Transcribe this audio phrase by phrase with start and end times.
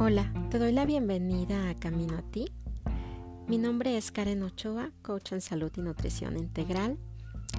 [0.00, 2.46] Hola, te doy la bienvenida a Camino a ti.
[3.46, 6.98] Mi nombre es Karen Ochoa, coach en salud y nutrición integral.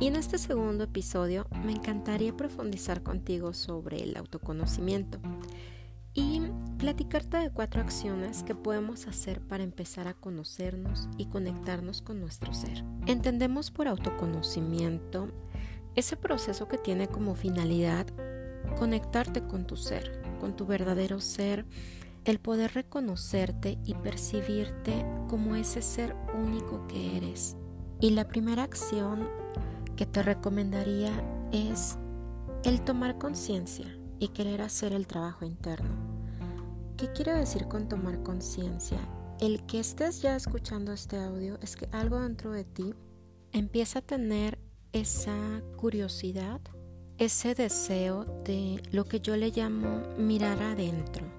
[0.02, 5.20] Y en este segundo episodio me encantaría profundizar contigo sobre el autoconocimiento
[6.14, 6.42] y
[6.78, 12.54] platicarte de cuatro acciones que podemos hacer para empezar a conocernos y conectarnos con nuestro
[12.54, 12.84] ser.
[13.08, 15.30] Entendemos por autoconocimiento
[15.96, 18.08] ese proceso que tiene como finalidad
[18.78, 21.66] conectarte con tu ser, con tu verdadero ser,
[22.26, 27.56] el poder reconocerte y percibirte como ese ser único que eres.
[28.02, 29.30] Y la primera acción
[29.96, 31.12] que te recomendaría
[31.52, 31.98] es
[32.64, 33.86] el tomar conciencia
[34.20, 35.96] y querer hacer el trabajo interno.
[36.98, 38.98] ¿Qué quiero decir con tomar conciencia?
[39.40, 42.94] El que estés ya escuchando este audio es que algo dentro de ti
[43.52, 44.58] empieza a tener
[44.94, 46.62] esa curiosidad,
[47.18, 51.35] ese deseo de lo que yo le llamo mirar adentro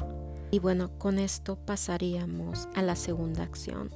[0.57, 3.91] y bueno, con esto pasaríamos a la segunda acción.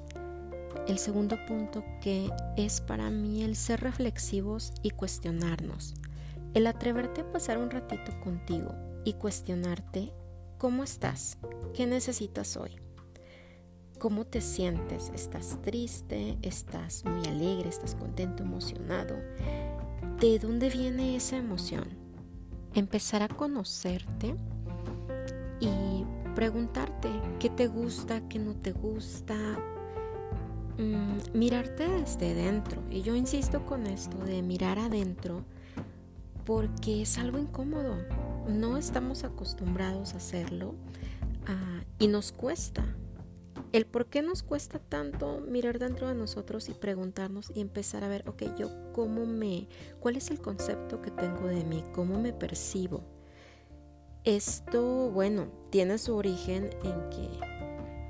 [0.87, 5.95] El segundo punto que es para mí el ser reflexivos y cuestionarnos.
[6.53, 8.75] El atreverte a pasar un ratito contigo
[9.07, 10.13] y cuestionarte
[10.59, 11.39] cómo estás,
[11.73, 12.77] qué necesitas hoy,
[13.99, 19.17] cómo te sientes, estás triste, estás muy alegre, estás contento, emocionado,
[20.21, 21.89] de dónde viene esa emoción.
[22.75, 24.35] Empezar a conocerte
[25.59, 25.90] y
[26.35, 29.37] preguntarte qué te gusta, qué no te gusta,
[30.79, 32.83] mm, mirarte desde dentro.
[32.91, 35.45] Y yo insisto con esto de mirar adentro
[36.45, 37.97] porque es algo incómodo.
[38.49, 40.75] No estamos acostumbrados a hacerlo
[41.47, 42.85] ah, y nos cuesta.
[43.73, 48.09] El por qué nos cuesta tanto mirar dentro de nosotros y preguntarnos y empezar a
[48.09, 49.69] ver, ok, yo cómo me,
[50.01, 53.05] cuál es el concepto que tengo de mí, cómo me percibo
[54.25, 57.51] esto, bueno, tiene su origen en que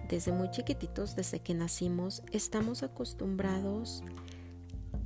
[0.09, 4.03] desde muy chiquititos, desde que nacimos, estamos acostumbrados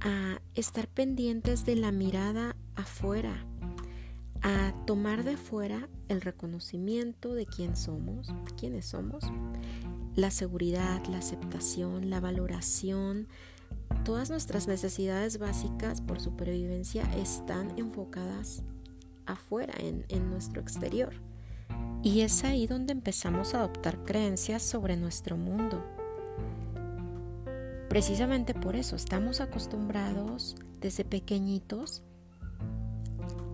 [0.01, 3.47] a estar pendientes de la mirada afuera,
[4.41, 9.25] a tomar de fuera el reconocimiento de quién somos, quiénes somos,
[10.17, 13.29] la seguridad, la aceptación, la valoración,
[14.05, 18.63] todas nuestras necesidades básicas por supervivencia están enfocadas
[19.27, 21.15] afuera, en, en nuestro exterior.
[22.03, 25.83] Y es ahí donde empezamos a adoptar creencias sobre nuestro mundo.
[27.89, 32.03] Precisamente por eso estamos acostumbrados desde pequeñitos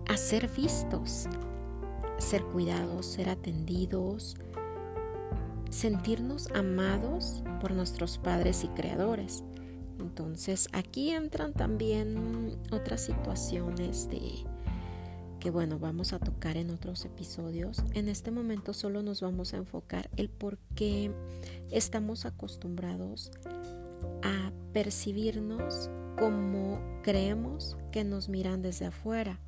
[0.07, 1.27] a ser vistos,
[2.17, 4.35] ser cuidados, ser atendidos,
[5.69, 9.43] sentirnos amados por nuestros padres y creadores.
[9.99, 14.45] Entonces aquí entran también otras situaciones de
[15.41, 17.83] que bueno, vamos a tocar en otros episodios.
[17.95, 21.11] En este momento solo nos vamos a enfocar el por qué
[21.71, 23.31] estamos acostumbrados
[24.23, 29.39] a percibirnos como creemos que nos miran desde afuera,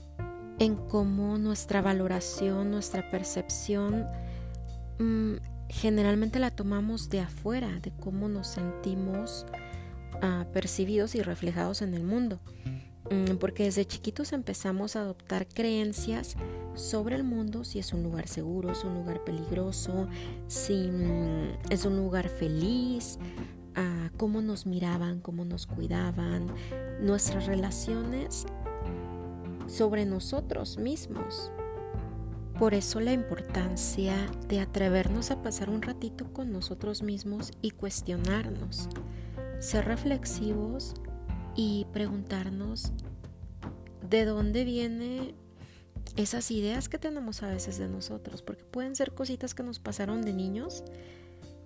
[0.58, 4.08] en cómo nuestra valoración, nuestra percepción
[4.98, 5.36] mm,
[5.70, 9.46] generalmente la tomamos de afuera, de cómo nos sentimos
[10.24, 12.40] ah, percibidos y reflejados en el mundo.
[13.10, 16.36] Mm, porque desde chiquitos empezamos a adoptar creencias
[16.74, 20.08] sobre el mundo, si es un lugar seguro, es un lugar peligroso,
[20.48, 23.20] si mm, es un lugar feliz,
[24.18, 26.48] cómo nos miraban, cómo nos cuidaban,
[27.02, 28.46] nuestras relaciones
[29.68, 31.52] sobre nosotros mismos.
[32.60, 34.16] Por eso la importancia
[34.48, 38.88] de atrevernos a pasar un ratito con nosotros mismos y cuestionarnos,
[39.60, 40.94] ser reflexivos
[41.56, 42.92] y preguntarnos
[44.10, 45.36] de dónde vienen
[46.16, 50.22] esas ideas que tenemos a veces de nosotros, porque pueden ser cositas que nos pasaron
[50.22, 50.84] de niños,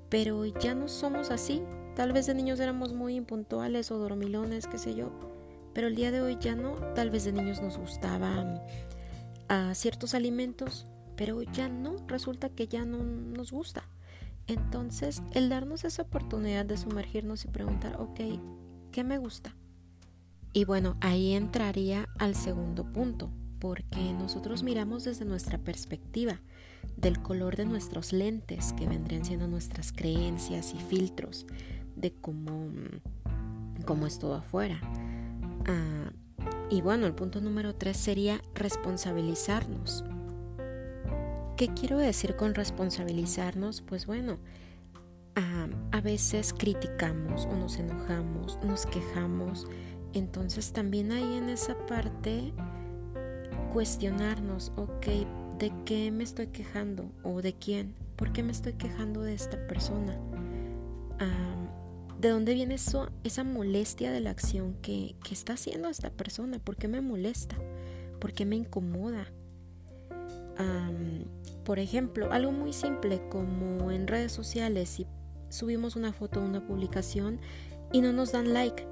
[0.10, 1.62] pero ya no somos así.
[1.96, 5.12] Tal vez de niños éramos muy impuntuales o dormilones, qué sé yo,
[5.74, 6.76] pero el día de hoy ya no.
[6.94, 8.62] Tal vez de niños nos gustaban
[9.50, 11.98] a ah, ciertos alimentos, pero ya no.
[12.08, 13.84] Resulta que ya no nos gusta.
[14.48, 18.20] Entonces, el darnos esa oportunidad de sumergirnos y preguntar, ok,
[18.92, 19.57] ¿qué me gusta?
[20.54, 23.30] Y bueno, ahí entraría al segundo punto,
[23.60, 26.42] porque nosotros miramos desde nuestra perspectiva,
[26.96, 31.46] del color de nuestros lentes, que vendrían siendo nuestras creencias y filtros
[31.96, 32.70] de cómo,
[33.86, 34.80] cómo es todo afuera.
[35.68, 36.12] Ah,
[36.70, 40.04] y bueno, el punto número tres sería responsabilizarnos.
[41.56, 43.82] ¿Qué quiero decir con responsabilizarnos?
[43.82, 44.38] Pues bueno,
[45.36, 49.66] ah, a veces criticamos o nos enojamos, nos quejamos
[50.14, 52.54] entonces también hay en esa parte
[53.72, 55.08] cuestionarnos, ok,
[55.60, 57.12] ¿de qué me estoy quejando?
[57.24, 57.96] ¿O de quién?
[58.16, 60.18] ¿Por qué me estoy quejando de esta persona?
[62.20, 66.58] ¿De dónde viene eso, esa molestia de la acción que, que está haciendo esta persona?
[66.58, 67.56] ¿Por qué me molesta?
[68.20, 69.28] ¿Por qué me incomoda?
[71.64, 75.06] por ejemplo, algo muy simple como en redes sociales, si
[75.50, 77.40] subimos una foto o una publicación
[77.92, 78.88] y no nos dan like.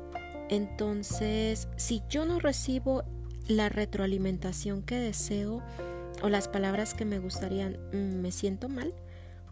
[0.50, 3.04] Entonces, si yo no recibo
[3.48, 5.62] la retroalimentación que deseo
[6.22, 8.94] o las palabras que me gustarían, mm, me siento mal.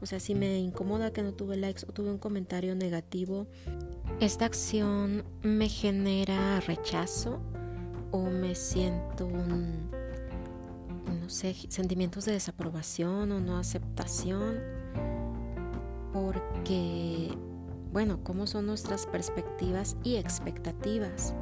[0.02, 3.48] O sea, si me incomoda que no tuve likes o tuve un comentario negativo,
[4.20, 7.40] esta acción me genera rechazo
[8.12, 14.60] o me siento, no sé, sentimientos de desaprobación o no aceptación.
[16.12, 17.30] Porque,
[17.94, 21.36] bueno, ¿cómo son nuestras perspectivas y expectativas?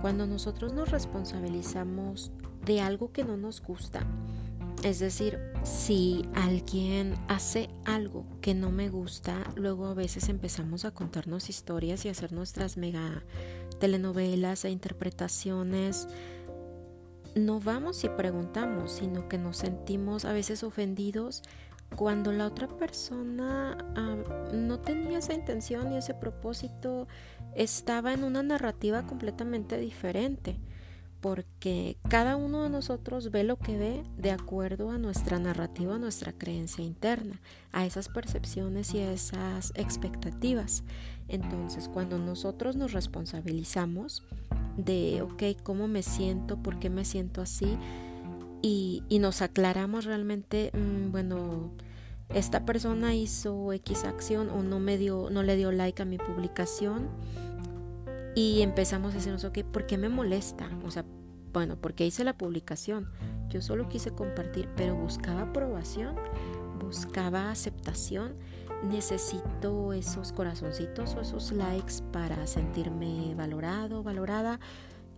[0.00, 2.30] Cuando nosotros nos responsabilizamos
[2.64, 4.06] de algo que no nos gusta,
[4.84, 10.92] es decir, si alguien hace algo que no me gusta, luego a veces empezamos a
[10.92, 13.24] contarnos historias y hacer nuestras mega
[13.80, 16.06] telenovelas e interpretaciones.
[17.34, 21.42] No vamos y preguntamos, sino que nos sentimos a veces ofendidos
[21.94, 24.16] cuando la otra persona ah,
[24.52, 27.06] no tenía esa intención y ese propósito,
[27.54, 30.58] estaba en una narrativa completamente diferente
[31.20, 35.98] porque cada uno de nosotros ve lo que ve de acuerdo a nuestra narrativa, a
[35.98, 37.40] nuestra creencia interna,
[37.72, 40.84] a esas percepciones y a esas expectativas.
[41.28, 44.22] Entonces, cuando nosotros nos responsabilizamos
[44.76, 46.58] de, ok, ¿cómo me siento?
[46.58, 47.76] ¿Por qué me siento así?
[48.62, 51.72] Y, nos aclaramos realmente, mm, bueno,
[52.34, 56.18] esta persona hizo X acción o no me dio, no le dio like a mi
[56.18, 57.08] publicación
[58.36, 60.68] y empezamos a decirnos, ok, ¿por qué me molesta?
[60.84, 61.06] O sea,
[61.54, 63.08] bueno, porque hice la publicación.
[63.48, 66.16] Yo solo quise compartir, pero buscaba aprobación,
[66.78, 68.34] buscaba aceptación.
[68.90, 74.60] Necesito esos corazoncitos o esos likes para sentirme valorado, valorada.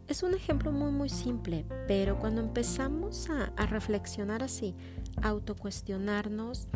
[0.09, 4.75] Es un ejemplo muy muy simple, pero cuando empezamos a, reflexionar así,
[5.23, 6.67] a autocuestionarnos,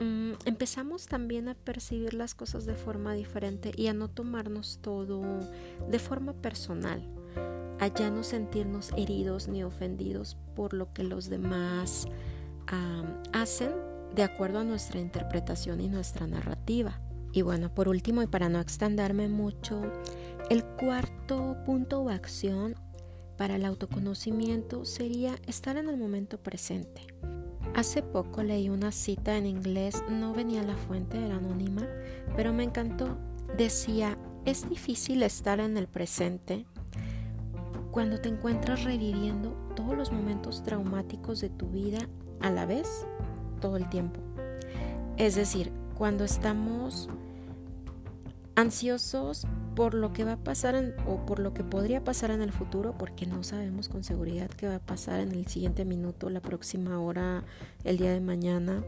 [0.00, 5.22] Mm, empezamos también a percibir las cosas de forma diferente y a no tomarnos todo
[5.90, 7.02] de forma personal,
[7.78, 12.06] a ya no sentirnos heridos ni ofendidos por lo que los demás
[13.32, 13.72] hacen
[14.14, 17.00] de acuerdo a nuestra interpretación y nuestra narrativa.
[17.32, 19.82] Y bueno, por último y para no extenderme mucho,
[20.50, 22.74] el cuarto punto o acción
[23.38, 27.06] para el autoconocimiento sería estar en el momento presente.
[27.76, 31.86] Hace poco leí una cita en inglés, no venía la fuente, era anónima,
[32.34, 33.16] pero me encantó.
[33.56, 36.66] Decía, es difícil estar en el presente
[37.92, 42.08] cuando te encuentras reviviendo todos los momentos traumáticos de tu vida
[42.40, 43.06] a la vez,
[43.60, 44.20] todo el tiempo.
[45.16, 47.08] Es decir, cuando estamos
[48.56, 52.52] ansiosos por lo que va a pasar o por lo que podría pasar en el
[52.52, 56.40] futuro, porque no sabemos con seguridad qué va a pasar en el siguiente minuto, la
[56.40, 57.44] próxima hora,
[57.84, 58.82] el día de mañana.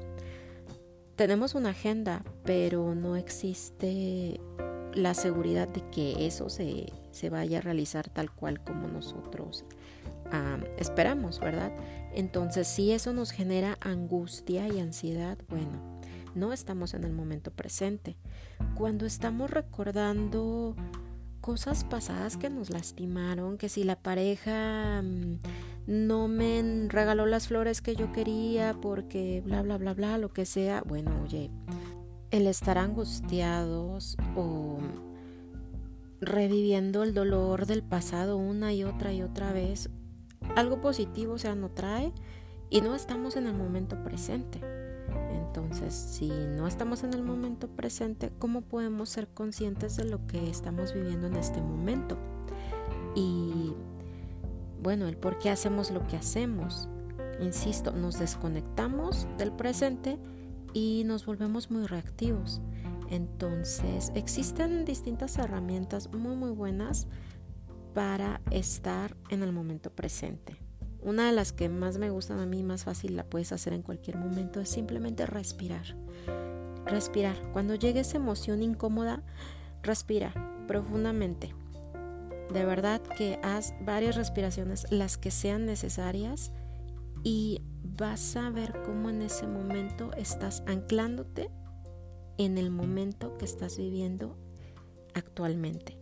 [1.16, 4.40] Tenemos una agenda, pero no existe
[4.94, 9.64] la seguridad de que eso se, se vaya a realizar tal cual como nosotros
[10.30, 11.72] ah, esperamos, ¿verdad?
[12.14, 15.91] Entonces, si eso nos genera angustia y ansiedad, bueno,
[16.34, 18.16] no estamos en el momento presente.
[18.74, 20.74] Cuando estamos recordando
[21.40, 25.38] cosas pasadas que nos lastimaron, que si la pareja mm,
[25.86, 30.46] no me regaló las flores que yo quería porque bla, bla, bla, bla, lo que
[30.46, 31.50] sea, bueno, oye,
[32.30, 34.78] el estar angustiados o
[36.20, 39.90] reviviendo el dolor del pasado una y otra y otra vez,
[40.54, 42.12] algo positivo, o sea, no trae
[42.70, 44.60] y no estamos en el momento presente.
[45.54, 50.48] Entonces, si no estamos en el momento presente, ¿cómo podemos ser conscientes de lo que
[50.48, 52.16] estamos viviendo en este momento?
[53.14, 53.74] Y
[54.82, 56.88] bueno, el por qué hacemos lo que hacemos.
[57.38, 60.18] Insisto, nos desconectamos del presente
[60.72, 62.62] y nos volvemos muy reactivos.
[63.10, 67.08] Entonces, existen distintas herramientas muy muy buenas
[67.92, 70.56] para estar en el momento presente.
[71.02, 73.82] Una de las que más me gustan a mí, más fácil la puedes hacer en
[73.82, 75.96] cualquier momento, es simplemente respirar.
[76.86, 77.36] Respirar.
[77.52, 79.22] Cuando llegue esa emoción incómoda,
[79.82, 80.32] respira
[80.68, 81.54] profundamente.
[82.52, 86.52] De verdad que haz varias respiraciones, las que sean necesarias,
[87.24, 91.50] y vas a ver cómo en ese momento estás anclándote
[92.38, 94.36] en el momento que estás viviendo
[95.14, 95.98] actualmente.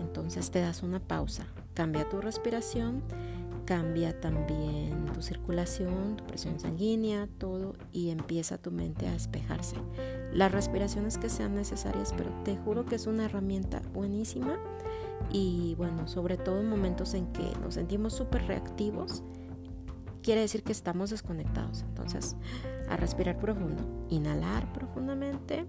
[0.00, 3.02] Entonces te das una pausa, cambia tu respiración
[3.72, 9.76] cambia también tu circulación, tu presión sanguínea, todo y empieza tu mente a despejarse.
[10.30, 14.58] Las respiraciones que sean necesarias, pero te juro que es una herramienta buenísima
[15.30, 19.22] y bueno, sobre todo en momentos en que nos sentimos súper reactivos,
[20.22, 21.80] quiere decir que estamos desconectados.
[21.80, 22.36] Entonces,
[22.90, 25.64] a respirar profundo, inhalar profundamente,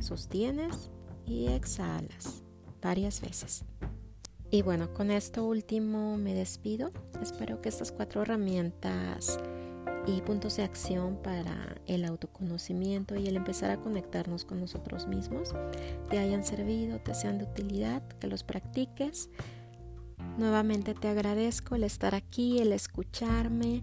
[0.00, 0.90] sostienes
[1.26, 2.44] y exhalas
[2.80, 3.66] varias veces.
[4.52, 6.92] Y bueno, con esto último me despido.
[7.22, 9.40] Espero que estas cuatro herramientas
[10.06, 15.54] y puntos de acción para el autoconocimiento y el empezar a conectarnos con nosotros mismos
[16.10, 19.30] te hayan servido, te sean de utilidad, que los practiques.
[20.36, 23.82] Nuevamente te agradezco el estar aquí, el escucharme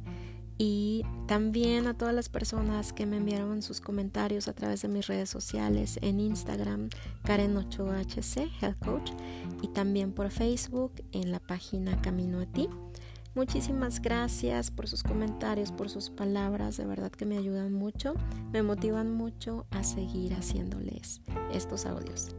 [0.61, 5.07] y también a todas las personas que me enviaron sus comentarios a través de mis
[5.07, 6.89] redes sociales en Instagram
[7.23, 9.11] Karen 8HC Health Coach
[9.61, 12.67] y también por Facebook en la página Camino a ti.
[13.35, 18.15] Muchísimas gracias por sus comentarios, por sus palabras, de verdad que me ayudan mucho,
[18.51, 21.21] me motivan mucho a seguir haciéndoles
[21.53, 22.35] estos audios.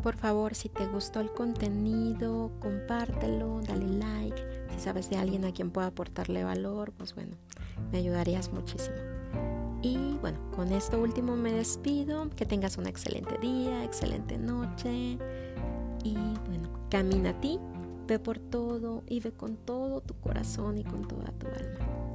[0.00, 4.36] Por favor, si te gustó el contenido, compártelo, dale like.
[4.74, 7.36] Si sabes de alguien a quien pueda aportarle valor, pues bueno,
[7.92, 8.96] me ayudarías muchísimo.
[9.82, 12.30] Y bueno, con esto último me despido.
[12.30, 15.18] Que tengas un excelente día, excelente noche.
[16.04, 16.14] Y
[16.46, 17.58] bueno, camina a ti,
[18.06, 22.13] ve por todo y ve con todo tu corazón y con toda tu alma.